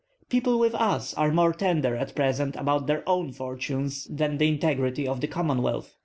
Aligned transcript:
People 0.29 0.57
with 0.57 0.73
us 0.73 1.13
are 1.13 1.31
more 1.31 1.53
tender 1.53 1.95
at 1.95 2.15
present 2.15 2.55
about 2.55 2.87
their 2.87 3.07
own 3.07 3.31
fortunes 3.31 4.05
than 4.09 4.39
the 4.39 4.47
integrity 4.47 5.07
of 5.07 5.21
the 5.21 5.27
Commonwealth. 5.27 5.95